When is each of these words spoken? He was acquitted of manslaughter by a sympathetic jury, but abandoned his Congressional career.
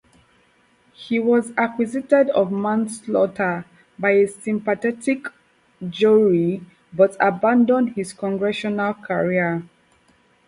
He 0.93 1.19
was 1.19 1.53
acquitted 1.59 2.29
of 2.31 2.51
manslaughter 2.51 3.65
by 3.99 4.13
a 4.13 4.27
sympathetic 4.27 5.27
jury, 5.87 6.63
but 6.91 7.15
abandoned 7.19 7.89
his 7.91 8.11
Congressional 8.11 8.95
career. 8.95 9.61